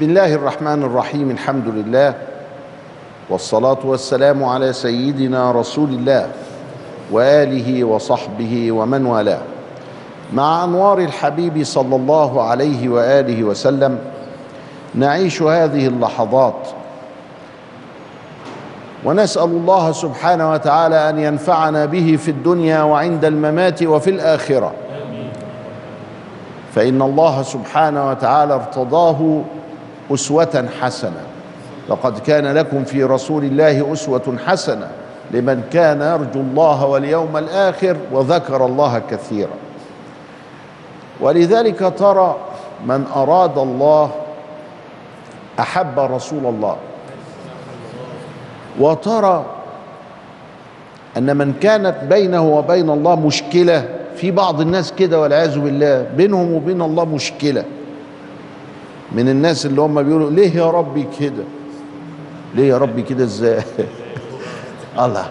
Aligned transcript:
بسم 0.00 0.08
الله 0.08 0.34
الرحمن 0.34 0.82
الرحيم 0.82 1.30
الحمد 1.30 1.68
لله 1.68 2.14
والصلاة 3.30 3.78
والسلام 3.84 4.44
على 4.44 4.72
سيدنا 4.72 5.52
رسول 5.52 5.88
الله 5.88 6.26
وآله 7.10 7.84
وصحبه 7.84 8.72
ومن 8.72 9.06
والاه. 9.06 9.40
مع 10.32 10.64
أنوار 10.64 10.98
الحبيب 10.98 11.64
صلى 11.64 11.96
الله 11.96 12.42
عليه 12.42 12.88
وآله 12.88 13.44
وسلم 13.44 13.98
نعيش 14.94 15.42
هذه 15.42 15.86
اللحظات. 15.86 16.68
ونسأل 19.04 19.44
الله 19.44 19.92
سبحانه 19.92 20.52
وتعالى 20.52 21.08
أن 21.08 21.18
ينفعنا 21.18 21.86
به 21.86 22.16
في 22.16 22.30
الدنيا 22.30 22.82
وعند 22.82 23.24
الممات 23.24 23.82
وفي 23.82 24.10
الآخرة. 24.10 24.72
فإن 26.74 27.02
الله 27.02 27.42
سبحانه 27.42 28.10
وتعالى 28.10 28.54
ارتضاه 28.54 29.42
أسوة 30.10 30.68
حسنة. 30.80 31.22
لقد 31.88 32.18
كان 32.18 32.46
لكم 32.46 32.84
في 32.84 33.04
رسول 33.04 33.44
الله 33.44 33.92
أسوة 33.92 34.36
حسنة 34.46 34.88
لمن 35.30 35.62
كان 35.72 36.00
يرجو 36.00 36.40
الله 36.40 36.86
واليوم 36.86 37.36
الآخر 37.36 37.96
وذكر 38.12 38.66
الله 38.66 39.02
كثيرا. 39.10 39.56
ولذلك 41.20 41.92
ترى 41.98 42.36
من 42.86 43.06
أراد 43.16 43.58
الله 43.58 44.10
أحب 45.60 45.98
رسول 45.98 46.46
الله. 46.46 46.76
وترى 48.80 49.44
أن 51.16 51.36
من 51.36 51.52
كانت 51.52 51.96
بينه 52.04 52.42
وبين 52.42 52.90
الله 52.90 53.14
مشكلة 53.14 53.88
في 54.16 54.30
بعض 54.30 54.60
الناس 54.60 54.92
كده 54.92 55.20
والعياذ 55.20 55.58
بالله 55.58 56.06
بينهم 56.16 56.52
وبين 56.52 56.82
الله 56.82 57.04
مشكلة. 57.04 57.64
من 59.12 59.28
الناس 59.28 59.66
اللي 59.66 59.80
هم 59.80 60.02
بيقولوا 60.02 60.30
ليه 60.30 60.56
يا 60.56 60.70
ربي 60.70 61.06
كده؟ 61.20 61.44
ليه 62.54 62.68
يا 62.68 62.78
ربي 62.78 63.02
كده 63.02 63.24
إزاي؟ 63.24 63.62
الله. 65.04 65.30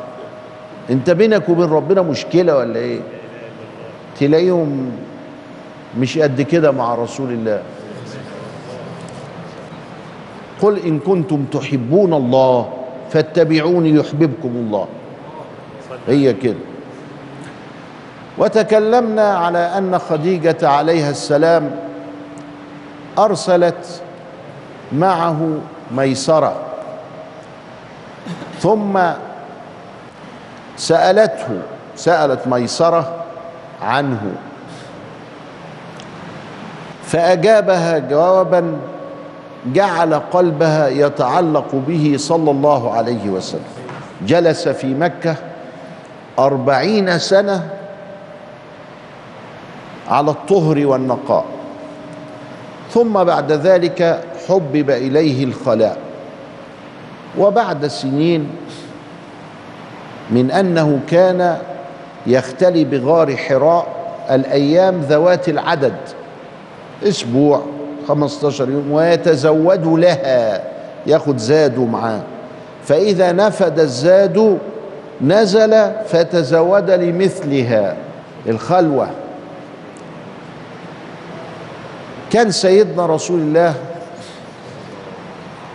انت 0.89 1.09
بينك 1.09 1.49
وبين 1.49 1.69
ربنا 1.69 2.01
مشكلة 2.01 2.57
ولا 2.57 2.79
إيه؟ 2.79 2.99
تلاقيهم 4.19 4.91
مش 5.99 6.17
قد 6.17 6.41
كده 6.41 6.71
مع 6.71 6.95
رسول 6.95 7.31
الله. 7.31 7.61
قل 10.61 10.79
إن 10.79 10.99
كنتم 10.99 11.45
تحبون 11.51 12.13
الله 12.13 12.69
فاتبعوني 13.09 13.89
يحببكم 13.95 14.49
الله. 14.49 14.87
هي 16.07 16.33
كده. 16.33 16.55
وتكلمنا 18.37 19.33
على 19.37 19.57
أن 19.57 19.99
خديجة 19.99 20.67
عليها 20.67 21.09
السلام 21.09 21.88
أرسلت 23.19 24.01
معه 24.91 25.57
ميسرة. 25.91 26.55
ثم 28.59 28.99
سألته 30.77 31.61
سألت 31.95 32.47
ميسرة 32.47 33.15
عنه. 33.81 34.31
فأجابها 37.03 37.97
جوابا 37.99 38.77
جعل 39.65 40.13
قلبها 40.13 40.87
يتعلق 40.87 41.67
به 41.87 42.15
صلى 42.19 42.51
الله 42.51 42.93
عليه 42.93 43.29
وسلم. 43.29 43.73
جلس 44.21 44.67
في 44.67 44.87
مكة 44.93 45.35
أربعين 46.39 47.19
سنة 47.19 47.69
على 50.09 50.31
الطهر 50.31 50.85
والنقاء. 50.85 51.45
ثم 52.93 53.23
بعد 53.23 53.51
ذلك 53.51 54.23
حبب 54.47 54.89
إليه 54.89 55.43
الخلاء. 55.43 55.97
وبعد 57.37 57.87
سنين 57.87 58.49
من 60.31 60.51
أنه 60.51 60.99
كان 61.09 61.57
يختلي 62.27 62.83
بغار 62.83 63.37
حراء 63.37 63.87
الأيام 64.31 65.01
ذوات 65.01 65.49
العدد 65.49 65.95
أسبوع 67.03 67.61
15 68.07 68.69
يوم 68.69 68.91
ويتزود 68.91 69.85
لها 69.99 70.61
ياخد 71.07 71.37
زاده 71.37 71.85
معاه. 71.85 72.21
فإذا 72.83 73.31
نفد 73.31 73.79
الزاد 73.79 74.57
نزل 75.21 75.91
فتزود 76.07 76.91
لمثلها 76.91 77.95
الخلوة. 78.47 79.07
كان 82.31 82.51
سيدنا 82.51 83.05
رسول 83.05 83.39
الله 83.39 83.75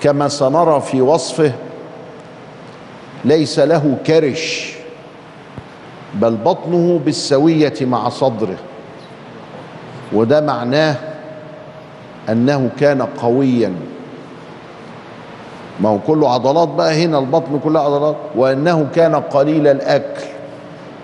كما 0.03 0.29
سنرى 0.29 0.81
في 0.81 1.01
وصفه 1.01 1.53
ليس 3.25 3.59
له 3.59 3.97
كرش 4.07 4.75
بل 6.15 6.35
بطنه 6.37 7.01
بالسوية 7.05 7.75
مع 7.81 8.09
صدره. 8.09 8.57
وده 10.13 10.41
معناه 10.41 10.97
أنه 12.29 12.71
كان 12.81 13.03
قويا. 13.03 13.73
ما 15.81 15.89
هو 15.89 15.99
كله 15.99 16.33
عضلات 16.35 16.69
بقى 16.69 17.05
هنا 17.05 17.19
البطن 17.19 17.61
كلها 17.65 17.83
عضلات 17.83 18.17
وأنه 18.37 18.87
كان 18.95 19.15
قليل 19.15 19.67
الأكل. 19.67 20.25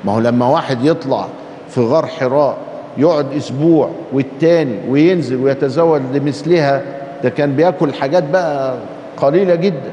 ما 0.05 0.13
هو 0.13 0.19
لما 0.19 0.47
واحد 0.47 0.85
يطلع 0.85 1.27
في 1.69 1.81
غار 1.81 2.07
حراء 2.07 2.57
يقعد 2.99 3.33
أسبوع 3.37 3.91
والتاني 4.13 4.79
وينزل 4.89 5.37
ويتزود 5.37 6.17
لمثلها 6.17 6.83
ده 7.25 7.31
كان 7.31 7.57
بياكل 7.57 7.95
حاجات 7.95 8.25
بقى 8.25 8.79
قليلة 9.17 9.55
جدا. 9.55 9.91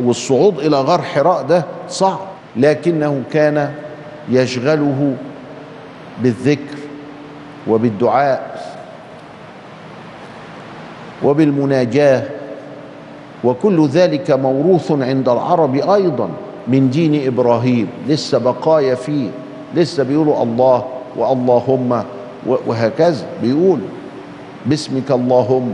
والصعود 0.00 0.58
إلى 0.58 0.76
غار 0.80 1.02
حراء 1.02 1.42
ده 1.42 1.64
صعب. 1.88 2.18
لكنه 2.56 3.22
كان 3.32 3.72
يشغله 4.28 5.14
بالذكر 6.22 6.76
وبالدعاء 7.68 8.58
وبالمناجاة. 11.24 12.22
وكل 13.44 13.86
ذلك 13.86 14.30
موروث 14.30 14.92
عند 14.92 15.28
العرب 15.28 15.74
أيضا 15.74 16.28
من 16.68 16.90
دين 16.90 17.26
إبراهيم. 17.26 17.88
لسه 18.08 18.38
بقايا 18.38 18.94
فيه 18.94 19.28
لسه 19.74 20.02
بيقولوا 20.02 20.42
الله 20.42 20.84
واللهم 21.16 22.02
وهكذا 22.66 23.26
بيقولوا 23.42 23.88
باسمك 24.66 25.10
اللهم. 25.10 25.72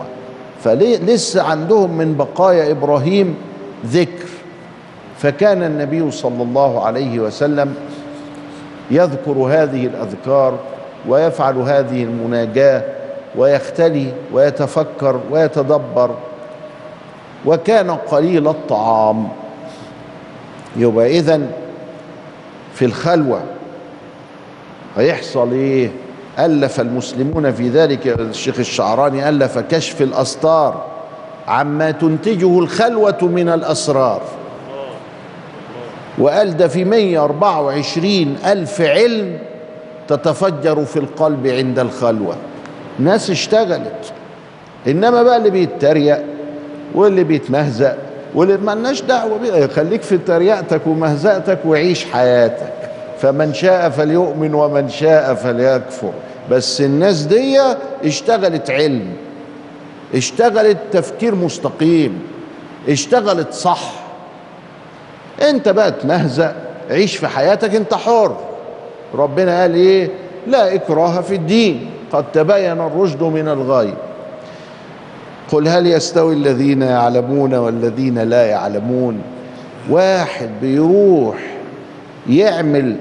فلسه 0.64 1.42
عندهم 1.42 1.98
من 1.98 2.16
بقايا 2.16 2.70
إبراهيم 2.70 3.34
ذكر؟ 3.86 4.28
فكان 5.18 5.62
النبي 5.62 6.10
صلى 6.10 6.42
الله 6.42 6.84
عليه 6.86 7.18
وسلم 7.20 7.74
يذكر 8.90 9.32
هذه 9.32 9.86
الأذكار 9.86 10.58
ويفعل 11.08 11.56
هذه 11.56 12.04
المناجاة 12.04 12.82
ويختلي 13.36 14.12
ويتفكر 14.32 15.20
ويتدبر. 15.30 16.14
وكان 17.46 17.90
قليل 17.90 18.48
الطعام. 18.48 19.28
يبقى 20.76 21.18
اذا 21.18 21.40
في 22.74 22.84
الخلوة 22.84 23.40
هيحصل 24.96 25.52
إيه؟ 25.52 25.90
ألف 26.38 26.80
المسلمون 26.80 27.52
في 27.52 27.68
ذلك 27.68 28.06
الشيخ 28.06 28.58
الشعراني 28.58 29.28
ألف 29.28 29.58
كشف 29.58 30.02
الاستار 30.02 30.84
عما 31.48 31.90
تنتجه 31.90 32.58
الخلوة 32.58 33.18
من 33.22 33.48
الأسرار. 33.48 34.22
وقال 36.18 36.56
ده 36.56 36.68
في 36.68 36.84
124 36.84 38.36
ألف 38.46 38.80
علم 38.80 39.38
تتفجر 40.08 40.84
في 40.84 40.96
القلب 40.98 41.46
عند 41.46 41.78
الخلوة. 41.78 42.36
ناس 42.98 43.30
اشتغلت. 43.30 44.12
إنما 44.88 45.22
بقى 45.22 45.37
اللي 45.37 45.50
بيتريق 45.50 46.22
واللي 46.94 47.25
بيتمهزأ 47.25 47.96
واللي 48.34 48.56
مالناش 48.56 49.02
دعوة 49.02 49.38
بيه 49.38 49.66
خليك 49.66 50.02
في 50.02 50.19
تريقتك 50.19 50.87
ومهزأتك 50.87 51.58
وعيش 51.66 52.04
حياتك. 52.04 52.83
فمن 53.25 53.55
شاء 53.55 53.91
فليؤمن 53.91 54.55
ومن 54.55 54.88
شاء 54.88 55.35
فليكفر. 55.35 56.12
بس 56.50 56.81
الناس 56.81 57.23
دي 57.23 57.61
اشتغلت 58.05 58.71
علم 58.71 59.06
اشتغلت 60.15 60.79
تفكير 60.93 61.35
مستقيم 61.35 62.23
اشتغلت 62.88 63.53
صح. 63.53 63.93
انت 65.49 65.69
بقى 65.69 65.93
تمهزأ 65.93 66.55
عيش 66.91 67.17
في 67.17 67.29
حياتك 67.29 67.75
انت 67.75 67.94
حر. 67.94 68.37
ربنا 69.15 69.61
قال 69.61 69.75
إيه؟ 69.75 70.11
لا 70.47 70.75
إكراه 70.75 71.21
في 71.21 71.35
الدين. 71.35 71.91
قد 72.12 72.25
تبين 72.32 72.81
الرشد 72.81 73.23
من 73.23 73.49
الغي. 73.49 73.94
قل 75.53 75.69
هل 75.69 75.87
يستوي 75.87 76.35
الذين 76.35 76.82
يعلمون 76.82 77.55
والذين 77.55 78.19
لا 78.19 78.47
يعلمون؟ 78.47 79.23
واحد 79.91 80.50
بيروح 80.62 81.37
يعمل 82.29 82.97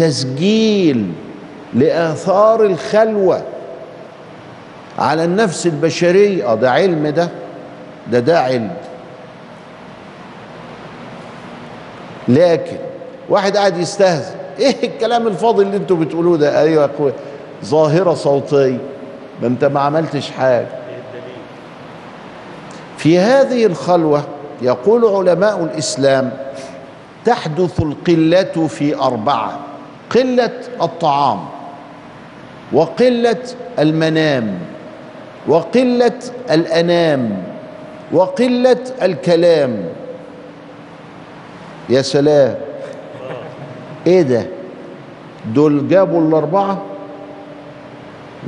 تسجيل 0.00 1.12
لآثار 1.74 2.64
الخلوة 2.64 3.42
على 4.98 5.24
النفس 5.24 5.66
البشرية. 5.66 6.52
آه 6.52 6.54
ده 6.54 6.70
علم 6.70 7.06
ده. 7.06 7.28
ده 8.12 8.18
ده 8.18 8.40
علم. 8.40 8.70
لكن 12.28 12.76
واحد 13.28 13.56
قاعد 13.56 13.78
يستهزئ. 13.78 14.34
إيه 14.58 14.88
الكلام 14.88 15.26
الفاضي 15.26 15.62
اللي 15.62 15.76
أنتوا 15.76 15.96
بتقولوه 15.96 16.36
ده؟ 16.36 16.60
أيوه 16.60 16.82
يا 16.82 16.90
أخويا. 16.94 17.12
ظاهرة 17.64 18.14
صوتية. 18.14 18.78
ما 19.42 19.46
انت 19.46 19.64
ما 19.64 19.80
عملتش 19.80 20.30
حاجة. 20.30 20.66
في 22.98 23.18
هذه 23.18 23.66
الخلوة 23.66 24.22
يقول 24.62 25.04
علماء 25.04 25.64
الإسلام 25.64 26.30
تحدث 27.24 27.80
القلة 27.80 28.66
في 28.68 28.96
أربعة. 28.96 29.69
قلة 30.10 30.50
الطعام 30.82 31.38
وقلة 32.72 33.36
المنام 33.78 34.58
وقلة 35.48 36.18
الأنام 36.50 37.42
وقلة 38.12 38.76
الكلام. 39.02 39.84
يا 41.88 42.02
سلام. 42.02 42.54
إيه 44.06 44.22
ده؟ 44.22 44.46
دول 45.54 45.88
جابوا 45.88 46.20
الأربعة؟ 46.28 46.82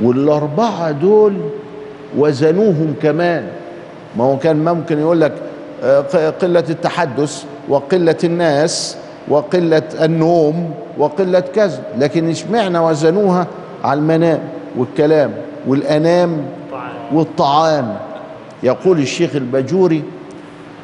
والأربعة 0.01 0.91
دول 0.91 1.33
وزنوهم 2.17 2.95
كمان. 3.01 3.47
ما 4.17 4.23
هو 4.23 4.37
كان 4.37 4.65
ممكن 4.65 4.99
يقول 4.99 5.21
لك 5.21 5.33
آه، 5.83 6.29
قلة 6.29 6.63
التحدث 6.69 7.43
وقلة 7.69 8.17
الناس. 8.23 8.97
وقلة 9.27 9.83
النوم 10.01 10.71
وقلة 10.97 11.39
كذا 11.39 11.83
لكن 11.97 12.29
اشمعنى 12.29 12.79
وزنوها 12.79 13.47
على 13.83 13.99
المنام 13.99 14.39
والكلام 14.77 15.33
والأنام 15.67 16.45
والطعام؟ 17.13 17.97
يقول 18.63 18.99
الشيخ 18.99 19.35
البجوري 19.35 20.03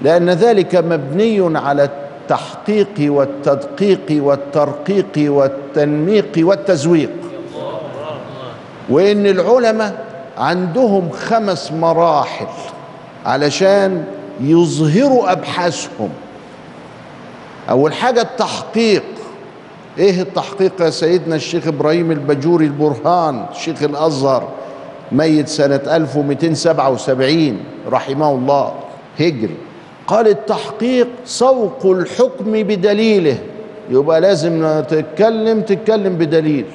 لأن 0.01 0.29
ذلك 0.29 0.75
مبني 0.75 1.57
على 1.57 1.83
التحقيق 1.83 2.93
والتدقيق 2.99 4.23
والترقيق 4.23 5.11
والتنميق 5.17 6.31
والتزويق. 6.37 7.09
وإن 8.89 9.25
العلماء 9.25 10.05
عندهم 10.37 11.09
خمس 11.09 11.71
مراحل 11.71 12.47
علشان 13.25 14.03
يظهروا 14.41 15.31
أبحاثهم. 15.31 16.09
أول 17.69 17.93
حاجة 17.93 18.21
التحقيق. 18.21 19.03
إيه 19.97 20.21
التحقيق 20.21 20.81
يا 20.81 20.89
سيدنا 20.89 21.35
الشيخ 21.35 21.67
إبراهيم 21.67 22.11
البجوري 22.11 22.65
البرهان 22.65 23.45
شيخ 23.53 23.83
الأزهر 23.83 24.47
ميت 25.11 25.47
سنة 25.47 25.81
1277 25.87 27.57
رحمه 27.91 28.31
الله 28.31 28.73
هجري. 29.19 29.55
قال 30.07 30.27
التحقيق 30.27 31.07
سوق 31.25 31.85
الحكم 31.85 32.51
بدليله. 32.51 33.37
يبقى 33.89 34.21
لازم 34.21 34.83
تتكلم 34.89 35.61
تتكلم 35.61 36.15
بدليل. 36.15 36.65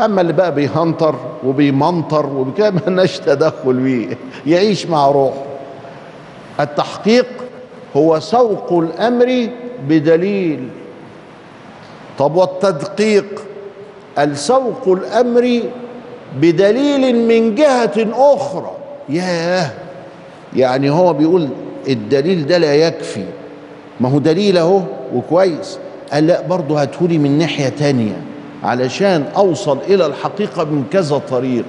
أما 0.00 0.20
اللي 0.20 0.32
بقى 0.32 0.54
بيهنطر 0.54 1.14
وبيمنطر 1.44 2.26
وبكده 2.26 2.70
مالناش 2.70 3.18
تدخل 3.18 3.72
بيه. 3.72 4.18
يعيش 4.46 4.86
مع 4.86 5.10
روحه. 5.10 5.42
التحقيق 6.60 7.26
هو 7.96 8.20
سوق 8.20 8.72
الأمر 8.72 9.48
بدليل. 9.88 10.68
طب 12.18 12.36
والتدقيق؟ 12.36 13.42
السوق 14.18 14.88
الأمر 14.88 15.60
بدليل 16.40 17.16
من 17.28 17.54
جهة 17.54 18.06
أخرى. 18.12 18.70
ياه! 19.08 19.70
يعني 20.56 20.90
هو 20.90 21.12
بيقول 21.12 21.48
الدليل 21.88 22.46
ده 22.46 22.58
لا 22.58 22.74
يكفي. 22.74 23.24
ما 24.00 24.08
هو 24.08 24.18
دليل 24.18 24.58
أهو 24.58 24.80
وكويس. 25.14 25.78
قال 26.12 26.26
لا 26.26 26.40
برضه 26.40 26.82
هاتهولي 26.82 27.18
من 27.18 27.38
ناحية 27.38 27.68
تانية 27.68 28.16
علشان 28.62 29.24
أوصل 29.36 29.78
إلى 29.88 30.06
الحقيقة 30.06 30.64
من 30.64 30.84
كذا 30.92 31.18
طريق. 31.18 31.64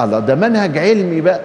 الله 0.00 0.18
ده 0.18 0.34
منهج 0.34 0.78
علمي 0.78 1.20
بقى. 1.20 1.40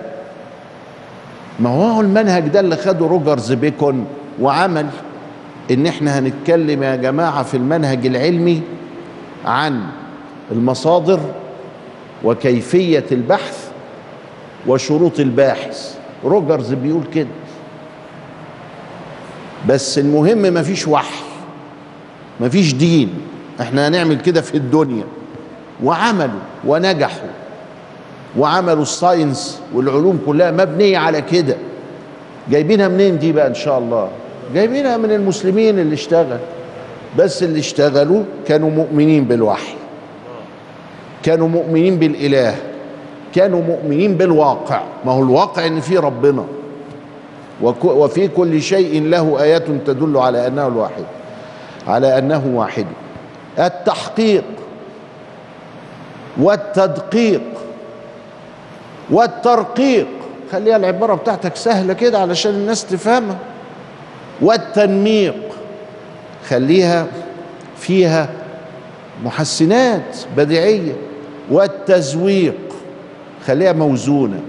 ما 1.59 1.69
هو 1.69 2.01
المنهج 2.01 2.47
ده 2.47 2.59
اللي 2.59 2.75
خده 2.75 3.05
روجرز 3.05 3.51
بيكون؟ 3.53 4.05
وعمل 4.41 4.87
إن 5.71 5.87
إحنا 5.87 6.19
هنتكلم 6.19 6.83
يا 6.83 6.95
جماعة 6.95 7.43
في 7.43 7.57
المنهج 7.57 8.05
العلمي 8.05 8.61
عن 9.45 9.81
المصادر 10.51 11.19
وكيفية 12.23 13.05
البحث 13.11 13.67
وشروط 14.67 15.19
الباحث. 15.19 15.95
روجرز 16.25 16.73
بيقول 16.73 17.03
كده. 17.13 17.27
بس 19.69 19.97
المهم 19.99 20.41
مفيش 20.53 20.87
وحي 20.87 21.23
مفيش 22.41 22.73
دين. 22.73 23.09
إحنا 23.61 23.87
هنعمل 23.87 24.21
كده 24.21 24.41
في 24.41 24.57
الدنيا. 24.57 25.03
وعملوا 25.83 26.39
ونجحوا 26.65 27.29
وعملوا 28.37 28.81
الساينس 28.81 29.61
والعلوم 29.73 30.19
كلها 30.25 30.51
مبنية 30.51 30.97
على 30.97 31.21
كده. 31.21 31.55
جايبينها 32.49 32.87
منين 32.87 33.19
دي 33.19 33.31
بقى 33.31 33.47
إن 33.47 33.53
شاء 33.55 33.79
الله؟ 33.79 34.09
جايبينها 34.53 34.97
من 34.97 35.11
المسلمين 35.11 35.79
اللي 35.79 35.93
اشتغل. 35.93 36.39
بس 37.17 37.43
اللي 37.43 37.59
اشتغلوا 37.59 38.23
كانوا 38.47 38.69
مؤمنين 38.69 39.23
بالوحي. 39.25 39.73
كانوا 41.23 41.47
مؤمنين 41.47 41.95
بالإله. 41.99 42.55
كانوا 43.35 43.61
مؤمنين 43.61 44.17
بالواقع. 44.17 44.81
ما 45.05 45.11
هو 45.11 45.23
الواقع 45.23 45.67
إن 45.67 45.79
في 45.79 45.97
ربنا. 45.97 46.45
وفي 47.83 48.27
كل 48.27 48.61
شيء 48.61 49.03
له 49.03 49.41
ايات 49.41 49.63
تدل 49.85 50.17
على 50.17 50.47
أنه 50.47 50.67
الواحد. 50.67 51.03
على 51.87 52.17
أنه 52.17 52.51
واحد. 52.53 52.85
التحقيق. 53.59 54.43
والتدقيق. 56.37 57.41
والترقيق. 59.11 60.07
خليها 60.53 60.75
العبارة 60.75 61.15
بتاعتك 61.15 61.55
سهلة 61.55 61.93
كده 61.93 62.19
علشان 62.19 62.51
الناس 62.51 62.85
تفهمها. 62.85 63.37
والتنميق 64.41 65.35
خليها 66.49 67.07
فيها 67.77 68.29
محسنات 69.23 70.17
بديعية. 70.37 70.93
والتزويق 71.51 72.55
خليها 73.47 73.73
موزونة. 73.73 74.39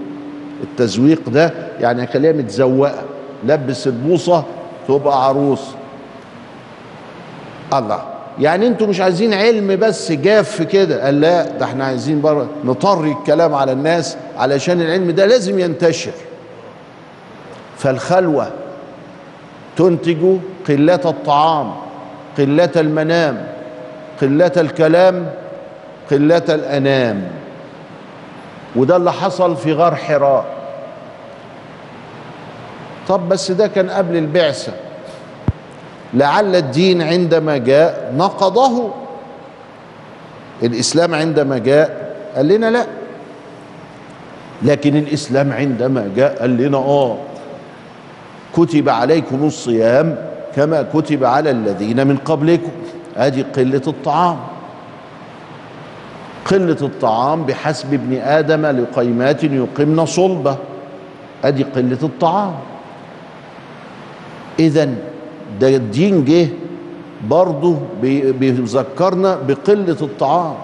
التزويق 0.63 1.29
ده 1.29 1.53
يعني 1.79 2.07
خليها 2.07 2.31
متزوقة. 2.31 3.03
لبس 3.45 3.87
البوصة 3.87 4.43
تبقى 4.87 5.27
عروس. 5.27 5.61
الله. 7.73 8.14
يعني 8.39 8.67
أنتوا 8.67 8.87
مش 8.87 8.99
عايزين 9.01 9.33
علم 9.33 9.75
بس 9.79 10.11
جاف 10.11 10.61
كده. 10.61 11.05
قال 11.05 11.21
لا 11.21 11.49
ده 11.49 11.65
إحنا 11.65 11.85
عايزين 11.85 12.21
بره 12.21 12.47
نطري 12.63 13.11
الكلام 13.11 13.53
على 13.53 13.71
الناس 13.71 14.17
علشان 14.37 14.81
العلم 14.81 15.11
ده 15.11 15.25
لازم 15.25 15.59
ينتشر. 15.59 16.11
فالخلوة 17.77 18.51
تنتج 19.77 20.37
قلة 20.67 20.99
الطعام 21.05 21.71
قلة 22.37 22.69
المنام 22.75 23.47
قلة 24.21 24.51
الكلام 24.57 25.31
قلة 26.11 26.43
الأنام. 26.49 27.27
وده 28.75 28.95
اللي 28.95 29.11
حصل 29.11 29.55
في 29.57 29.73
غار 29.73 29.95
حراء 29.95 30.45
طب 33.07 33.29
بس 33.29 33.51
ده 33.51 33.67
كان 33.67 33.89
قبل 33.89 34.15
البعثة. 34.17 34.73
لعل 36.15 36.55
الدين 36.55 37.01
عندما 37.01 37.57
جاء 37.57 38.13
نقضه. 38.17 38.91
الإسلام 40.63 41.15
عندما 41.15 41.57
جاء 41.57 42.15
قال 42.35 42.47
لنا 42.47 42.71
لا. 42.71 42.85
لكن 44.63 44.95
الإسلام 44.95 45.53
عندما 45.53 46.11
جاء 46.15 46.39
قال 46.41 46.57
لنا 46.57 46.77
آه. 46.77 47.17
كتب 48.55 48.89
عليكم 48.89 49.47
الصيام 49.47 50.15
كما 50.55 50.85
كتب 50.93 51.23
على 51.23 51.51
الذين 51.51 52.07
من 52.07 52.17
قبلكم. 52.17 52.71
ادي 53.17 53.41
قلة 53.41 53.81
الطعام. 53.87 54.37
قلة 56.45 56.77
الطعام 56.81 57.43
بحسب 57.45 57.93
ابن 57.93 58.17
آدم 58.17 58.65
لقيمات 58.65 59.43
يقمن 59.43 60.05
صلبه. 60.05 60.57
ادي 61.43 61.63
قلة 61.63 61.99
الطعام. 62.03 62.53
اذا 64.59 64.89
ده 65.61 65.67
الدين 65.75 66.25
جه 66.25 66.47
برضه 67.27 67.77
بيذكرنا 68.39 69.37
بقلة 69.47 69.97
الطعام 70.01 70.55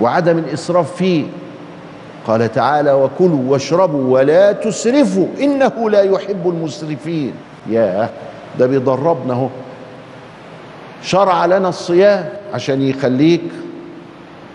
وعدم 0.00 0.38
الإسراف 0.38 0.96
فيه. 0.96 1.24
قال 2.26 2.52
تعالى 2.52 2.92
وكلوا 2.92 3.40
واشربوا 3.48 4.14
ولا 4.18 4.52
تسرفوا 4.52 5.26
إنه 5.40 5.90
لا 5.90 6.02
يحب 6.02 6.48
المسرفين. 6.48 7.32
ياه 7.70 8.08
ده 8.58 8.66
بيدربنا 8.66 9.32
أهو. 9.34 9.48
شرع 11.02 11.46
لنا 11.46 11.68
الصيام 11.68 12.28
عشان 12.54 12.82
يخليك 12.82 13.42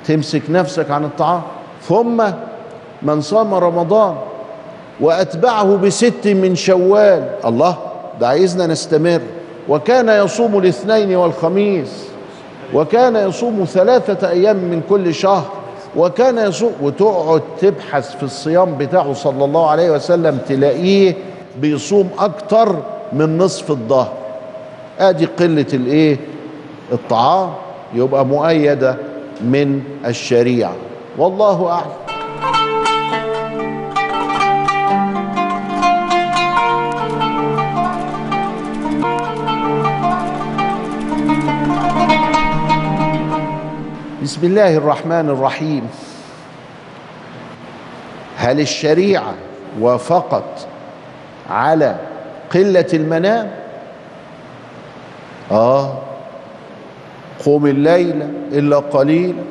تمسك 0.06 0.42
نفسك 0.50 0.92
عن 0.92 1.04
الطعام. 1.04 1.42
ثم 1.82 2.24
من 3.02 3.22
صام 3.22 3.54
رمضان 3.54 4.16
وأتبعه 5.00 5.76
بست 5.78 6.28
من 6.28 6.56
شوال 6.56 7.30
الله 7.46 7.78
ده 8.20 8.28
عايزنا 8.28 8.68
نستمر. 8.68 9.22
وكان 9.70 10.10
يصوم 10.26 10.58
الاثنين 10.58 11.16
والخميس 11.16 12.04
وكان 12.74 13.16
يصوم 13.16 13.64
ثلاثة 13.66 14.30
أيام 14.30 14.56
من 14.56 14.82
كل 14.90 15.14
شهر 15.14 15.46
وكان 15.96 16.38
يصوم 16.38 16.72
وتقعد 16.82 17.42
تبحث 17.62 18.16
في 18.16 18.24
الصيام 18.24 18.78
بتاعه 18.78 19.14
صلى 19.14 19.46
الله 19.46 19.70
عليه 19.70 19.92
وسلم 19.92 20.38
تلاقيه 20.48 21.16
بيصوم 21.62 22.10
أكتر 22.20 22.76
من 23.14 23.38
نصف 23.38 23.72
الظهر. 23.72 24.14
آدي 25.00 25.26
قلة 25.26 25.66
الإيه؟ 25.74 26.18
الطعام 26.92 27.50
يبقى 27.94 28.26
مؤيدة 28.26 28.96
من 29.42 29.82
الشريعة. 30.06 30.74
والله 31.18 31.70
أعلم. 31.70 32.73
بسم 44.24 44.46
الله 44.46 44.78
الرحمن 44.78 45.30
الرحيم. 45.30 45.90
هل 48.38 48.60
الشريعة 48.60 49.34
وافقت 49.80 50.68
على 51.50 51.96
قلة 52.54 52.86
المنام؟ 52.94 53.52
آه. 55.52 55.98
قم 57.46 57.66
الليل 57.66 58.22
إلا 58.52 58.78
قليلا 58.78 59.44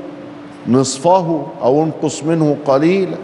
نصفه 0.68 1.46
أو 1.62 1.82
انقص 1.82 2.22
منه 2.22 2.56
قليلا 2.64 3.16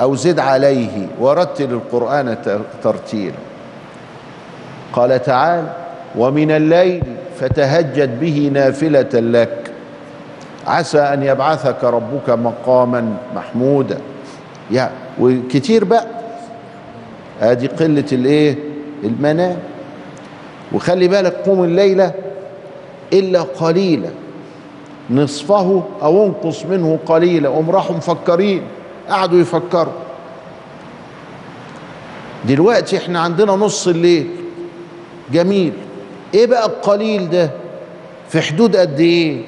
أو 0.00 0.14
زد 0.14 0.38
عليه 0.38 1.06
ورتل 1.20 1.70
القرآن 1.72 2.36
ترتيلا. 2.82 3.40
قال 4.92 5.22
تعالى 5.22 5.72
ومن 6.16 6.50
الليل 6.50 7.02
فتهجد 7.40 8.20
به 8.20 8.50
نافلة 8.52 9.10
لك. 9.14 9.69
عسى 10.66 10.98
أن 10.98 11.22
يبعثك 11.22 11.84
ربك 11.84 12.30
مقاما 12.30 13.16
محمودا. 13.34 13.98
يا 14.70 14.90
وكتير 15.20 15.84
بقى. 15.84 16.06
ادي 17.40 17.66
قلة 17.66 18.04
الإيه؟ 18.12 18.58
المنام. 19.04 19.58
وخلي 20.72 21.08
بالك 21.08 21.32
قوم 21.32 21.64
الليلة 21.64 22.12
إلا 23.12 23.42
قليلا. 23.42 24.10
نصفه 25.10 25.82
أو 26.02 26.26
انقص 26.26 26.64
منه 26.64 26.98
قليلا. 27.06 27.48
هم 27.48 27.70
راحوا 27.70 27.96
مفكرين. 27.96 28.62
قعدوا 29.08 29.40
يفكروا. 29.40 29.92
دلوقتي 32.48 32.96
إحنا 32.96 33.20
عندنا 33.20 33.52
نص 33.52 33.88
الليل. 33.88 34.30
جميل. 35.32 35.72
إيه 36.34 36.46
بقى 36.46 36.66
القليل 36.66 37.30
ده؟ 37.30 37.50
في 38.28 38.40
حدود 38.40 38.76
قد 38.76 39.00
إيه؟ 39.00 39.42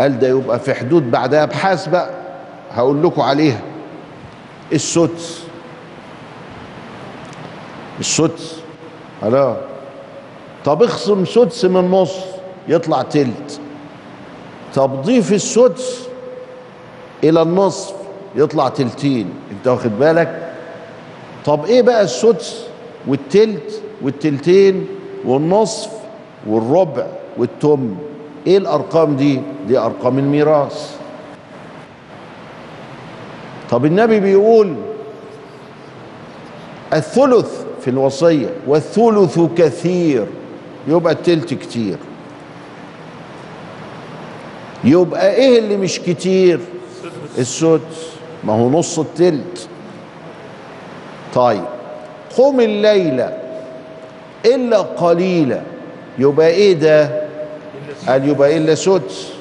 قال 0.00 0.18
ده 0.18 0.28
يبقى 0.28 0.58
في 0.60 0.74
حدود 0.74 1.10
بعد 1.10 1.34
ابحاث 1.34 1.88
بقى. 1.88 2.10
هقول 2.72 3.02
لكم 3.02 3.22
عليها. 3.22 3.60
السدس. 4.72 5.44
السدس. 8.00 8.56
خلاص 9.22 9.56
طب 10.64 10.82
اخصم 10.82 11.24
سدس 11.24 11.64
من 11.64 11.90
نص 11.90 12.14
يطلع 12.68 13.02
تلت. 13.02 13.60
طب 14.74 15.02
ضيف 15.02 15.32
السدس 15.32 16.08
إلى 17.24 17.42
النصف 17.42 17.94
يطلع 18.36 18.68
تلتين. 18.68 19.30
انت 19.50 19.68
واخد 19.68 19.98
بالك؟ 19.98 20.52
طب 21.44 21.64
إيه 21.64 21.82
بقى 21.82 22.02
السدس؟ 22.02 22.64
والتلت 23.06 23.82
والتلتين 24.02 24.86
والنصف 25.24 25.90
والربع 26.46 27.06
والتم. 27.36 27.96
إيه 28.46 28.58
الارقام 28.58 29.16
دي؟ 29.16 29.40
دي 29.68 29.78
ارقام 29.78 30.18
الميراث. 30.18 30.96
طب 33.70 33.84
النبي 33.84 34.20
بيقول 34.20 34.74
الثلث 36.92 37.64
في 37.80 37.90
الوصية 37.90 38.50
والثلث 38.66 39.40
كثير 39.56 40.26
يبقى 40.88 41.12
التلت 41.12 41.54
كتير. 41.54 41.96
يبقى 44.84 45.34
إيه 45.34 45.58
اللي 45.58 45.76
مش 45.76 46.00
كتير؟ 46.00 46.60
السدس. 47.38 48.10
ما 48.44 48.52
هو 48.52 48.70
نص 48.70 48.98
التلت. 48.98 49.68
طيب 51.34 51.64
قم 52.36 52.60
الليلة 52.60 53.38
إلا 54.46 54.78
قليلا 54.78 55.62
يبقى 56.18 56.48
إيه 56.48 56.72
ده؟ 56.74 57.23
قال 58.08 58.28
يبقى 58.28 58.56
إلا 58.56 58.74
سدس 58.74 59.32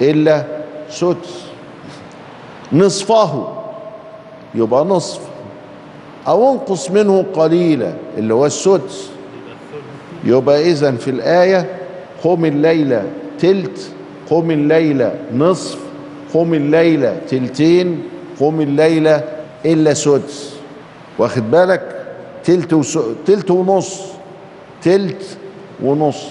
إلا 0.00 0.44
سدس 0.90 1.44
نصفه. 2.72 3.48
يبقى 4.54 4.84
نصف. 4.84 5.20
أو 6.28 6.52
انقص 6.52 6.90
منه 6.90 7.24
قليلا 7.34 7.94
اللي 8.18 8.34
هو 8.34 8.46
السدس 8.46 9.10
يبقى 10.24 10.70
إذا 10.70 10.92
في 10.92 11.10
الآية 11.10 11.78
قم 12.24 12.44
الليلة 12.44 13.04
تلت 13.38 13.90
قم 14.30 14.50
الليلة 14.50 15.14
نصف 15.34 15.78
قم 16.34 16.54
الليلة 16.54 17.20
تلتين 17.28 18.02
قم 18.40 18.60
الليلة 18.60 19.24
إلا 19.64 19.94
سدس 19.94 20.54
واخد 21.18 21.50
بالك؟ 21.50 22.06
تلت 22.44 22.72
وس... 22.72 22.98
تلت 23.26 23.50
ونص. 23.50 24.00
تلت 24.82 25.22
ونص. 25.82 26.24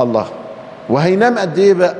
الله. 0.00 0.26
وهينام 0.88 1.38
قد 1.38 1.58
إيه 1.58 1.72
بقى؟ 1.74 1.96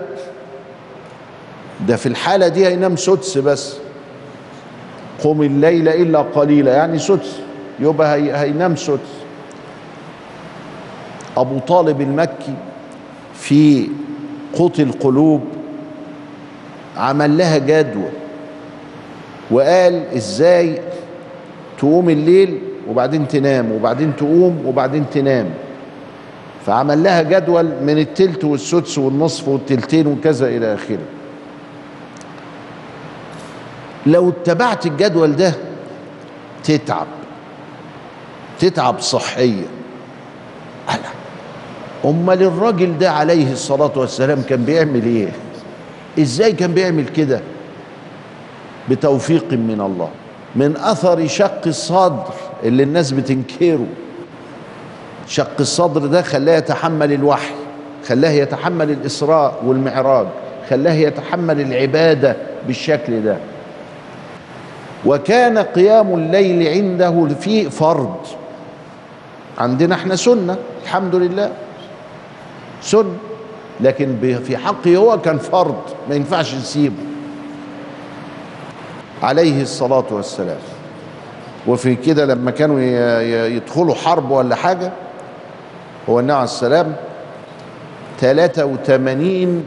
ده 1.88 1.96
في 1.96 2.06
الحالة 2.06 2.48
دي 2.48 2.66
هينام 2.66 2.96
سدس 2.96 3.38
بس. 3.38 3.76
قم 5.24 5.42
الليل 5.42 5.88
إلا 5.88 6.18
قليلا 6.18 6.74
يعني 6.74 6.98
سدس. 6.98 7.38
يبقى 7.80 8.14
هي 8.16 8.36
هينام 8.36 8.76
سدس. 8.76 9.14
أبو 11.36 11.58
طالب 11.58 12.00
المكي 12.00 12.54
في 13.34 13.88
قوت 14.52 14.80
القلوب 14.80 15.40
عمل 16.96 17.38
لها 17.38 17.58
جدول 17.58 18.10
وقال 19.50 20.02
إزاي 20.16 20.80
تقوم 21.78 22.10
الليل 22.10 22.58
وبعدين 22.88 23.28
تنام 23.28 23.72
وبعدين 23.72 24.16
تقوم 24.16 24.62
وبعدين 24.66 25.04
تنام. 25.12 25.50
فعمل 26.66 27.02
لها 27.02 27.23
جدول 27.23 27.64
من 27.83 27.99
التلت 27.99 28.44
والسدس 28.44 28.99
والنصف 28.99 29.49
والتلتين 29.49 30.06
وكذا 30.06 30.47
إلى 30.47 30.75
آخره. 30.75 30.99
لو 34.06 34.28
اتبعت 34.28 34.87
الجدول 34.87 35.37
ده 35.37 35.54
تتعب 36.64 37.06
تتعب 38.61 39.00
صحيا. 39.00 39.64
أمال 42.04 42.42
الراجل 42.42 42.99
ده 42.99 43.11
عليه 43.11 43.52
الصلاة 43.52 43.92
والسلام 43.97 44.42
كان 44.42 44.64
بيعمل 44.64 45.04
إيه؟ 45.04 45.28
إزاي 46.18 46.52
كان 46.52 46.75
بيعمل 46.75 47.09
كده؟ 47.09 47.40
بتوفيق 48.90 49.52
من 49.52 49.80
الله 49.80 50.09
من 50.56 50.76
أثر 50.76 51.26
شق 51.26 51.66
الصدر 51.66 52.33
اللي 52.62 52.83
الناس 52.83 53.11
بتنكره. 53.12 53.87
شق 55.26 55.61
الصدر 55.61 56.07
ده 56.07 56.23
خلاه 56.23 56.57
يتحمل 56.57 57.12
الوحي 57.12 57.54
خلاه 58.09 58.31
يتحمل 58.31 58.90
الإسراء 58.90 59.62
والمعراج 59.66 60.26
خلاه 60.71 60.93
يتحمل 60.93 61.61
العبادة 61.61 62.37
بالشكل 62.66 63.23
ده. 63.23 63.37
وكان 65.07 65.59
قيام 65.59 66.14
الليل 66.14 66.69
عنده 66.69 67.28
في 67.40 67.71
فرض. 67.71 68.16
عندنا 69.59 69.95
إحنا 69.95 70.16
سنة 70.16 70.57
الحمد 70.85 71.14
لله. 71.14 71.50
سنه 72.83 73.16
لكن 73.81 74.40
في 74.47 74.57
حقه 74.57 74.97
هو 74.97 75.21
كان 75.21 75.38
فرض 75.38 75.83
ما 76.09 76.14
ينفعش 76.14 76.54
نسيبه. 76.54 77.02
عليه 79.23 79.62
الصلاة 79.62 80.04
والسلام. 80.11 80.59
وفي 81.66 81.95
كده 81.95 82.25
لما 82.25 82.50
كانوا 82.50 82.81
يدخلوا 83.47 83.95
حرب 83.95 84.31
ولا 84.31 84.54
حاجة 84.57 84.93
هو 86.08 86.20
النبي 86.20 86.32
عليه 86.32 86.44
السلام 86.44 86.96
83 88.20 89.64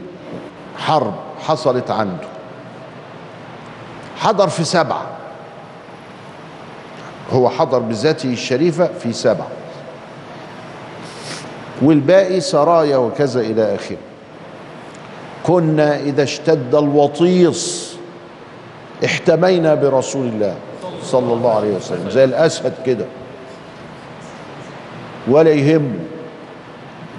حرب 0.78 1.14
حصلت 1.40 1.90
عنده. 1.90 2.28
حضر 4.16 4.48
في 4.48 4.64
سبعة. 4.64 5.06
هو 7.32 7.48
حضر 7.48 7.78
بذاته 7.78 8.32
الشريفة 8.32 8.90
في 9.02 9.12
سبعة. 9.12 9.48
والباقي 11.82 12.40
سرايا 12.40 12.96
وكذا 12.96 13.40
إلى 13.40 13.74
آخره. 13.74 13.96
كنا 15.46 15.96
إذا 15.96 16.22
اشتد 16.22 16.74
الوطيس 16.74 17.96
احتمينا 19.04 19.74
برسول 19.74 20.26
الله 20.26 20.54
صلى 21.02 21.32
الله 21.32 21.54
عليه 21.54 21.76
وسلم. 21.76 22.10
زي 22.10 22.24
الأسد 22.24 22.72
كده. 22.86 23.04
ولا 25.28 25.50
يهمه. 25.50 25.98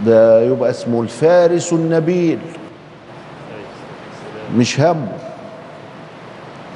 ده 0.06 0.42
يبقى 0.42 0.70
اسمه 0.70 1.02
الفارس 1.02 1.74
النبيل. 1.74 2.40
مش 4.58 4.82
همه 4.82 5.08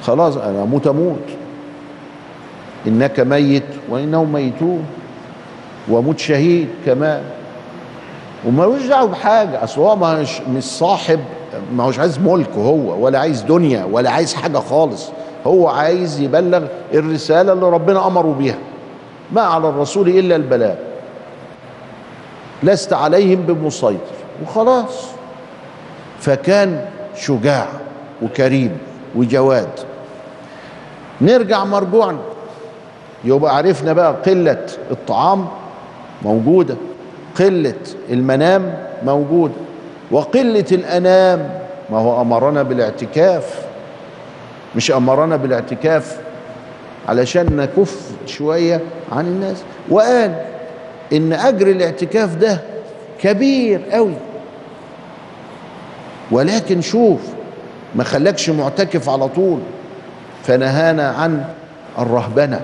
خلاص 0.02 0.36
أنا 0.36 0.62
أموت 0.62 0.86
أموت. 0.86 1.28
إنك 2.86 3.20
ميت 3.20 3.62
وإنهم 3.88 4.32
ميتون. 4.32 4.84
وأموت 5.88 6.18
شهيد 6.18 6.68
كمان. 6.86 7.22
ومالوش 8.46 8.86
دعوة 8.86 9.08
بحاجة. 9.08 9.64
أصل 9.64 9.80
هو 9.80 9.96
مش 9.96 10.40
مش 10.40 10.62
صاحب 10.64 11.20
ما 11.76 11.84
هوش 11.84 11.98
عايز 11.98 12.18
ملك 12.18 12.50
هو 12.56 13.04
ولا 13.04 13.18
عايز 13.18 13.42
دنيا 13.42 13.84
ولا 13.84 14.10
عايز 14.10 14.34
حاجة 14.34 14.58
خالص. 14.58 15.08
هو 15.46 15.68
عايز 15.68 16.20
يبلغ 16.20 16.62
الرسالة 16.94 17.52
اللي 17.52 17.68
ربنا 17.68 18.06
أمره 18.06 18.34
بيها. 18.38 18.58
ما 19.32 19.40
على 19.40 19.68
الرسول 19.68 20.08
إلا 20.08 20.36
البلاغ. 20.36 20.74
لست 22.64 22.92
عليهم 22.92 23.42
بمسيطر. 23.42 24.14
وخلاص. 24.42 25.06
فكان 26.20 26.84
شجاع 27.16 27.66
وكريم 28.22 28.78
وجواد. 29.16 29.68
نرجع 31.20 31.64
مرجوعا 31.64 32.18
يبقى 33.24 33.56
عرفنا 33.56 33.92
بقى 33.92 34.12
قلة 34.26 34.66
الطعام 34.90 35.48
موجودة 36.22 36.76
قلة 37.38 37.74
المنام 38.10 38.78
موجودة 39.04 39.54
وقلة 40.10 40.64
الأنام. 40.72 41.60
ما 41.90 41.98
هو 41.98 42.20
أمرنا 42.20 42.62
بالاعتكاف. 42.62 43.64
مش 44.76 44.90
أمرنا 44.92 45.36
بالاعتكاف 45.36 46.18
علشان 47.08 47.56
نكف 47.56 48.10
شوية 48.26 48.80
عن 49.12 49.26
الناس. 49.26 49.62
وقال 49.90 50.53
إن 51.12 51.32
أجر 51.32 51.66
الاعتكاف 51.66 52.34
ده 52.34 52.60
كبير 53.20 53.80
قوي 53.92 54.14
ولكن 56.30 56.80
شوف 56.80 57.20
ما 57.94 58.04
خلاكش 58.04 58.50
معتكف 58.50 59.08
على 59.08 59.28
طول 59.28 59.58
فنهانا 60.44 61.08
عن 61.08 61.44
الرهبنة. 61.98 62.60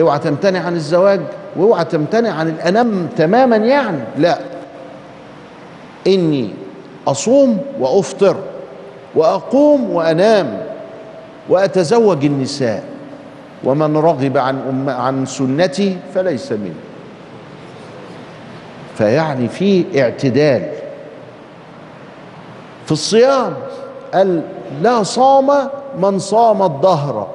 اوعى 0.00 0.18
تمتنع 0.18 0.60
عن 0.60 0.74
الزواج 0.76 1.20
وأوعى 1.56 1.84
تمتنع 1.84 2.30
عن 2.32 2.48
الانام 2.48 3.08
تماما 3.16 3.56
يعني. 3.56 3.98
لا. 4.18 4.38
إني 6.06 6.50
أصوم 7.06 7.58
وأفطر 7.80 8.36
وأقوم 9.14 9.90
وأنام 9.90 10.60
وأتزوج 11.48 12.24
النساء. 12.24 12.84
ومن 13.64 13.96
رغب 13.96 14.36
عن 14.36 14.58
أم 14.68 14.90
عن 14.90 15.26
سنتي 15.26 15.98
فليس 16.14 16.52
مني. 16.52 16.72
فيعني 18.98 19.48
في 19.48 20.02
اعتدال. 20.02 20.68
في 22.86 22.92
الصيام 22.92 23.54
قال 24.14 24.42
لا 24.82 25.02
صام 25.02 25.50
من 25.98 26.18
صام 26.18 26.62
الدهر. 26.62 27.26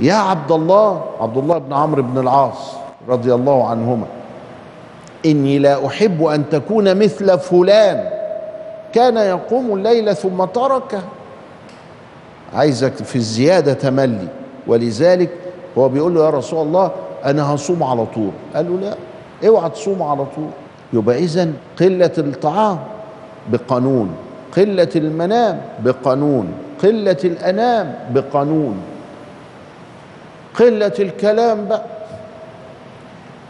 يا 0.00 0.14
عبد 0.14 0.52
الله 0.52 1.04
عبد 1.20 1.36
الله 1.36 1.58
بن 1.58 1.72
عمرو 1.72 2.02
بن 2.02 2.18
العاص 2.18 2.72
رضي 3.08 3.34
الله 3.34 3.68
عنهما 3.68 4.06
إني 5.26 5.58
لا 5.58 5.86
أحب 5.86 6.24
أن 6.24 6.48
تكون 6.50 6.98
مثل 6.98 7.38
فلان. 7.38 8.10
كان 8.92 9.16
يقوم 9.16 9.74
الليل 9.74 10.16
ثم 10.16 10.44
تركه. 10.44 11.02
عايزك 12.54 12.94
في 12.94 13.16
الزيادة 13.16 13.72
تملي. 13.72 14.28
ولذلك 14.66 15.30
هو 15.78 15.88
بيقول 15.88 16.14
له 16.14 16.24
يا 16.24 16.30
رسول 16.30 16.66
الله 16.66 16.90
أنا 17.24 17.54
هصوم 17.54 17.82
على 17.82 18.06
طول. 18.06 18.30
قال 18.54 18.70
له 18.70 18.80
لا 18.80 18.96
اوعى 19.48 19.70
تصوم 19.70 20.02
على 20.02 20.24
طول. 20.36 20.48
يبقى 20.92 21.18
اذا 21.18 21.48
قلة 21.80 22.12
الطعام 22.18 22.78
بقانون 23.48 24.14
قلة 24.56 24.88
المنام 24.96 25.60
بقانون 25.84 26.52
قلة 26.82 27.16
الأنام 27.24 27.94
بقانون. 28.10 28.76
قلة 30.54 30.92
الكلام 30.98 31.64
بقى. 31.68 31.84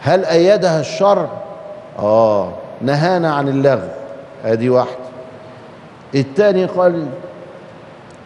هل 0.02 0.24
أيدها 0.24 0.80
الشرع؟ 0.80 1.28
آه 1.98 2.52
نهانا 2.80 3.34
عن 3.34 3.48
اللغو. 3.48 3.88
هذه 4.44 4.70
واحدة. 4.70 5.06
الثاني 6.14 6.64
قال 6.64 7.06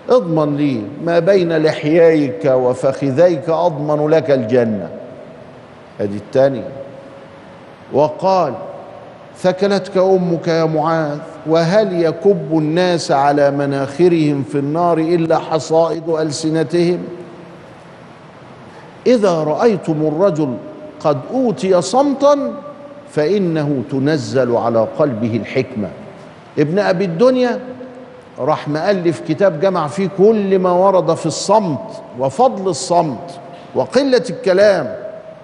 اضمن 0.09 0.57
لي 0.57 0.83
ما 1.05 1.19
بين 1.19 1.57
لحييك 1.57 2.45
وفخذيك 2.45 3.49
أضمن 3.49 4.09
لك 4.09 4.31
الجنة. 4.31 4.91
هذه 5.99 6.17
الثانية 6.17 6.69
وقال 7.93 8.55
ثكلتك 9.37 9.97
أمك 9.97 10.49
يا 10.49 10.65
معاذ 10.65 11.19
وهل 11.47 12.03
يكب 12.05 12.59
الناس 12.59 13.13
على 13.13 13.51
مناخرهم 13.51 14.43
في 14.43 14.59
النار 14.59 14.99
إلا 14.99 15.39
حصائد 15.39 16.09
ألسنتهم؟ 16.09 16.99
إذا 19.07 19.35
رأيتم 19.35 20.07
الرجل 20.07 20.55
قد 21.01 21.19
أوتي 21.33 21.83
صمتا 21.83 22.53
فإنه 23.11 23.83
تنزل 23.91 24.57
على 24.57 24.87
قلبه 24.99 25.37
الحكمة. 25.37 25.89
ابن 26.59 26.79
أبي 26.79 27.05
الدنيا 27.05 27.61
راح 28.41 28.69
مؤلف 28.69 29.21
كتاب 29.29 29.61
جمع 29.61 29.87
فيه 29.89 30.09
كل 30.19 30.59
ما 30.59 30.73
ورد 30.73 31.15
في 31.15 31.27
الصمت 31.27 32.03
وفضل 32.19 32.71
الصمت 32.71 33.31
وقلة 33.75 34.23
الكلام. 34.31 34.95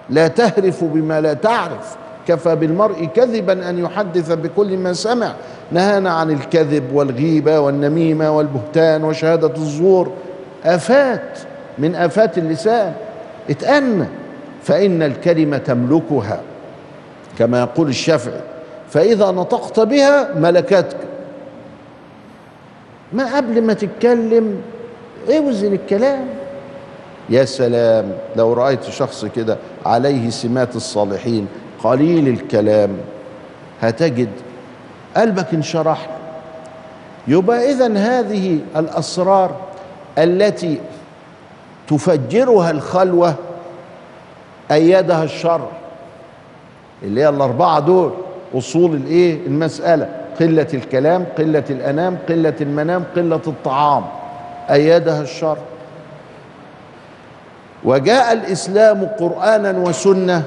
لا 0.09 0.27
تهرف 0.27 0.83
بما 0.83 1.21
لا 1.21 1.33
تعرف. 1.33 1.95
كفى 2.27 2.55
بالمرء 2.55 3.05
كذبا 3.05 3.69
أن 3.69 3.79
يحدث 3.79 4.31
بكل 4.31 4.77
ما 4.77 4.93
سمع. 4.93 5.31
نهانا 5.71 6.11
عن 6.11 6.31
الكذب 6.31 6.83
والغيبة 6.93 7.59
والنميمة 7.59 8.37
والبهتان 8.37 9.03
وشهادة 9.03 9.55
الزور. 9.55 10.11
آفات 10.65 11.39
من 11.77 11.95
آفات 11.95 12.37
اللسان. 12.37 12.93
اتأنى 13.49 14.05
فإن 14.63 15.03
الكلمة 15.03 15.57
تملكها. 15.57 16.39
كما 17.39 17.59
يقول 17.59 17.87
الشافعي 17.87 18.41
فإذا 18.89 19.31
نطقت 19.31 19.79
بها 19.79 20.33
ملكتك. 20.35 20.97
ما 23.13 23.35
قبل 23.37 23.61
ما 23.61 23.73
تتكلم 23.73 24.61
اوزن 25.37 25.73
الكلام. 25.73 26.25
يا 27.29 27.45
سلام 27.45 28.11
لو 28.35 28.53
رأيت 28.53 28.83
شخص 28.83 29.25
كده 29.25 29.57
عليه 29.85 30.29
سمات 30.29 30.75
الصالحين 30.75 31.47
قليل 31.83 32.27
الكلام. 32.27 32.97
هتجد 33.81 34.29
قلبك 35.17 35.53
انشرح. 35.53 36.09
يبقى 37.27 37.71
إذا 37.71 37.97
هذه 37.97 38.59
الأسرار 38.75 39.55
التي 40.17 40.77
تفجرها 41.87 42.71
الخلوة 42.71 43.35
أيدها 44.71 45.23
الشرع 45.23 45.67
اللي 47.03 47.21
هي 47.21 47.29
الأربعة 47.29 47.79
دول 47.79 48.11
أصول 48.55 48.95
الإيه؟ 48.95 49.47
المسألة. 49.47 50.09
قلة 50.39 50.67
الكلام 50.73 51.25
قلة 51.37 51.63
الأنام 51.69 52.17
قلة 52.29 52.53
المنام 52.61 53.03
قلة 53.15 53.41
الطعام. 53.47 54.05
أيدها 54.71 55.21
الشرع 55.21 55.57
وجاء 57.83 58.33
الإسلام 58.33 59.05
قرآنا 59.19 59.71
وسنة 59.71 60.43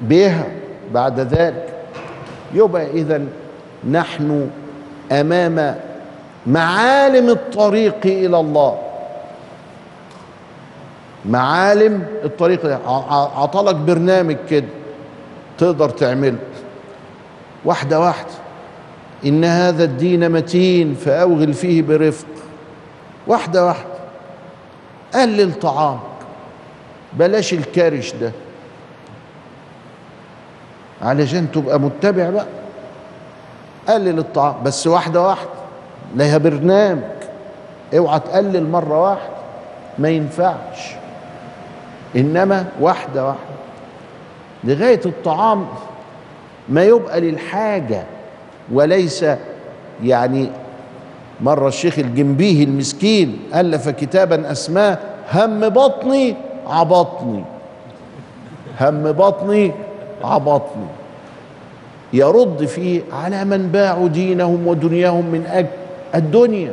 بها 0.00 0.46
بعد 0.92 1.20
ذلك. 1.20 1.68
يبقى 2.54 2.90
إذا 2.90 3.22
نحن 3.90 4.50
أمام 5.12 5.74
معالم 6.46 7.30
الطريق 7.30 8.00
إلى 8.04 8.40
الله. 8.40 8.78
معالم 11.24 12.06
الطريق 12.24 12.80
عطلك 13.36 13.74
برنامج 13.74 14.36
كده 14.50 14.66
تقدر 15.58 15.88
تعمله. 15.88 16.38
واحدة 17.64 18.00
واحدة. 18.00 18.43
إن 19.26 19.44
هذا 19.44 19.84
الدين 19.84 20.30
متين 20.30 20.94
فأوغل 20.94 21.54
فيه 21.54 21.82
برفق. 21.82 22.26
واحدة 23.26 23.66
واحدة. 23.66 23.94
قلل 25.14 25.54
طعامك. 25.54 26.00
بلاش 27.12 27.52
الكارش 27.52 28.12
ده. 28.12 28.32
علشان 31.02 31.52
تبقى 31.52 31.80
متبع 31.80 32.30
بقى. 32.30 32.46
قلل 33.88 34.18
الطعام. 34.18 34.54
بس 34.64 34.86
واحدة 34.86 35.22
واحدة. 35.22 35.50
لها 36.16 36.38
برنامج 36.38 37.02
اوعى 37.96 38.20
تقلل 38.20 38.70
مرة 38.70 39.02
واحدة. 39.02 39.34
ما 39.98 40.08
ينفعش. 40.08 40.94
إنما 42.16 42.66
واحدة 42.80 43.26
واحدة. 43.26 43.54
لغاية 44.64 45.00
الطعام 45.06 45.66
ما 46.68 46.84
يبقى 46.84 47.20
للحاجة. 47.20 48.04
وليس 48.72 49.24
يعني 50.04 50.48
مرة 51.40 51.68
الشيخ 51.68 51.98
الجنبيهي 51.98 52.64
المسكين 52.64 53.38
ألف 53.54 53.88
كتابا 53.88 54.52
أسماه 54.52 54.98
هم 55.32 55.68
بطني 55.68 56.34
عبطني. 56.66 57.44
هم 58.80 59.12
بطني 59.12 59.72
عبطني. 60.24 60.86
يرد 62.12 62.64
فيه 62.64 63.00
على 63.12 63.44
من 63.44 63.68
باعوا 63.68 64.08
دينهم 64.08 64.66
ودنياهم 64.66 65.24
من 65.26 65.46
أجل 65.46 65.68
الدنيا. 66.14 66.72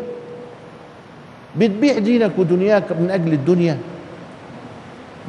بتبيع 1.58 1.98
دينك 1.98 2.32
ودنياك 2.38 2.92
من 2.92 3.10
أجل 3.12 3.34
الدنيا. 3.34 3.78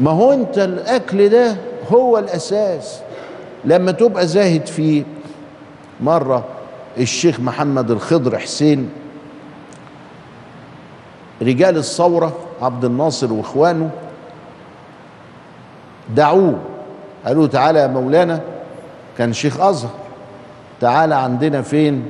ما 0.00 0.10
هو 0.10 0.32
أنت 0.32 0.58
الأكل 0.58 1.28
ده 1.28 1.56
هو 1.92 2.18
الأساس. 2.18 3.00
لما 3.64 3.92
تبقى 3.92 4.26
زاهد 4.26 4.66
فيه 4.66 5.02
مرة 6.02 6.44
الشيخ 6.98 7.40
محمد 7.40 7.90
الخضر 7.90 8.38
حسين 8.38 8.90
رجال 11.42 11.76
الثورة 11.76 12.32
عبد 12.62 12.84
الناصر 12.84 13.32
واخوانه 13.32 13.90
دعوه 16.16 16.58
قالوا 17.26 17.46
تعالى 17.46 17.78
يا 17.78 17.86
مولانا 17.86 18.40
كان 19.18 19.32
شيخ 19.32 19.60
أزهر 19.60 19.90
تعالى 20.80 21.14
عندنا 21.14 21.62
فين؟ 21.62 22.04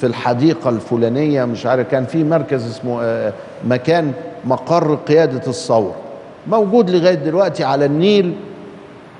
في 0.00 0.06
الحديقة 0.06 0.70
الفلانية 0.70 1.44
مش 1.44 1.66
عارف 1.66 1.88
كان 1.88 2.04
في 2.06 2.24
مركز 2.24 2.66
اسمه 2.66 3.02
آه، 3.02 3.32
مكان 3.64 4.12
مقر 4.44 4.94
قيادة 4.94 5.46
الثورة 5.46 5.94
موجود 6.46 6.90
لغاية 6.90 7.14
دلوقتي 7.14 7.64
على 7.64 7.84
النيل 7.84 8.34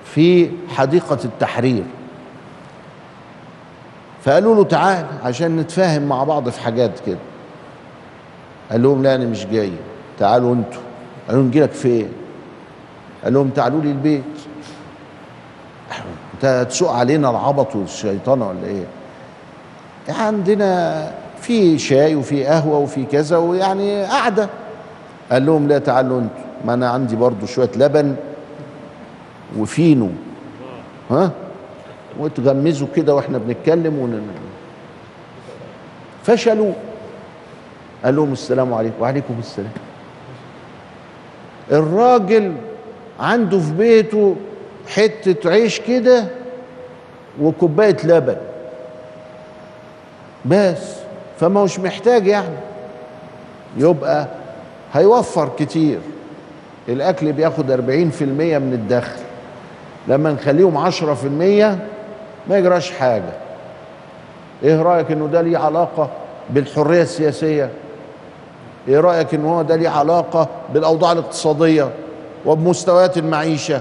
في 0.05 0.51
حديقة 0.69 1.19
التحرير. 1.25 1.85
فقالوا 4.25 4.55
له 4.55 4.65
تعال 4.65 5.07
عشان 5.25 5.57
نتفاهم 5.57 6.03
مع 6.03 6.25
بعض 6.25 6.49
في 6.49 6.61
حاجات 6.61 7.01
كده. 7.07 7.19
قال 8.71 8.83
لهم 8.83 9.03
لا 9.03 9.15
أنا 9.15 9.25
مش 9.25 9.47
جاي. 9.47 9.73
تعالوا 10.19 10.55
أنتوا. 10.55 10.81
قالوا 11.29 11.43
نجي 11.43 11.61
لك 11.61 11.73
فين؟ 11.73 12.09
قال 13.25 13.35
لهم 13.35 13.49
تعالوا 13.49 13.81
لي 13.81 13.91
البيت. 13.91 14.23
أنت 16.35 16.45
هتسوق 16.45 16.93
علينا 16.93 17.31
العبط 17.31 17.77
والشيطانه 17.77 18.49
ولا 18.49 18.65
إيه؟ 18.67 18.85
عندنا 20.09 21.11
في 21.41 21.79
شاي 21.79 22.15
وفي 22.15 22.45
قهوة 22.45 22.79
وفي 22.79 23.05
كذا 23.05 23.37
ويعني 23.37 24.05
قعده 24.05 24.49
قال 25.33 25.47
لهم 25.47 25.69
لا 25.69 25.79
تعالوا 25.79 26.21
أنتوا. 26.21 26.45
ما 26.65 26.75
أنا 26.75 26.91
عندي 26.91 27.17
برضو 27.17 27.47
شوية 27.47 27.71
لبن 27.77 28.17
وفينو. 29.59 30.09
ها؟ 31.11 31.31
وتغمزوا 32.19 32.89
كده 32.97 33.15
وإحنا 33.15 33.39
بنتكلم 33.39 33.99
ون... 33.99 34.23
فشلوا. 36.25 36.73
قال 38.05 38.17
لهم 38.17 38.33
السلام 38.33 38.75
عليكم. 38.75 38.95
وعليكم 39.03 39.35
السلام. 39.39 39.71
الراجل 41.73 42.53
عنده 43.21 43.59
في 43.61 43.73
بيته 43.73 44.37
حتة 44.89 45.51
عيش 45.51 45.81
كده 45.81 46.25
وكوباية 47.41 47.97
لبن. 48.05 48.37
بس. 50.45 50.93
فما 51.41 51.61
هوش 51.61 51.79
محتاج 51.79 52.27
يعني. 52.27 52.57
يبقى 53.77 54.29
هيوفر 54.93 55.51
كتير. 55.59 55.99
الأكل 56.89 57.33
بياخد 57.33 57.71
40% 57.71 57.77
من 58.23 58.73
الدخل. 58.73 59.21
لما 60.09 60.33
نخليهم 60.33 60.91
10% 60.91 61.92
ما 62.49 62.59
يجراش 62.59 62.91
حاجة. 62.91 63.33
إيه 64.63 64.83
رأيك 64.83 65.11
إنه 65.11 65.27
ده 65.27 65.41
ليه 65.41 65.59
علاقة 65.59 66.09
بالحرية 66.51 67.03
السياسية؟ 67.03 67.71
إيه 68.89 69.01
رأيك 69.01 69.35
ان 69.35 69.45
هو 69.47 69.63
ده 69.63 69.77
ليه 69.77 69.89
علاقة 69.89 70.49
بالأوضاع 70.75 71.13
الاقتصادية 71.13 71.89
وبمستويات 72.47 73.19
المعيشة؟ 73.19 73.81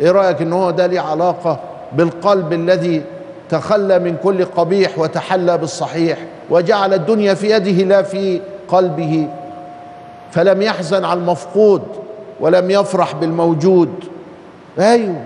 إيه 0.00 0.10
رأيك 0.10 0.42
ان 0.42 0.52
هو 0.52 0.70
ده 0.70 0.86
ليه 0.86 1.00
علاقة 1.00 1.58
بالقلب 1.92 2.52
الذي 2.52 3.02
تخلى 3.50 3.98
من 3.98 4.16
كل 4.22 4.44
قبيح 4.44 4.98
وتحلى 4.98 5.58
بالصحيح 5.58 6.18
وجعل 6.50 6.94
الدنيا 6.94 7.34
في 7.34 7.50
يده 7.50 7.70
لا 7.84 8.02
في 8.02 8.40
قلبه؟ 8.68 9.28
فلم 10.32 10.62
يحزن 10.62 11.04
على 11.04 11.20
المفقود 11.20 11.82
ولم 12.40 12.70
يفرح 12.70 13.14
بالموجود. 13.14 13.94
أيوه. 14.78 15.16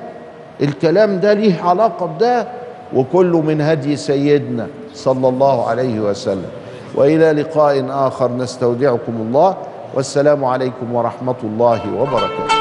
الكلام 0.60 1.20
ده 1.20 1.32
ليه 1.32 1.62
علاقة 1.62 2.06
بده 2.06 2.48
وكله 2.94 3.40
من 3.40 3.60
هدي 3.60 3.96
سيدنا 3.96 4.66
صلى 4.94 5.28
الله 5.28 5.68
عليه 5.68 6.00
وسلم. 6.00 6.50
وإلى 6.94 7.32
لقاء 7.32 7.86
آخر 7.90 8.32
نستودعكم 8.32 9.12
الله. 9.20 9.56
والسلام 9.94 10.44
عليكم 10.44 10.94
ورحمة 10.94 11.40
الله 11.44 11.80
وبركاته. 11.98 12.57